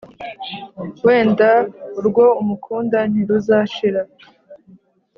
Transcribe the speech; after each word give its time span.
Wenda 1.05 1.49
urwo 1.99 2.25
umukunda 2.41 2.97
ntiruzashira 3.11 4.01